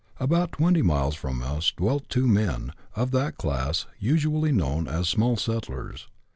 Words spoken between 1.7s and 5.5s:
dwelt two men, of that class usually known as small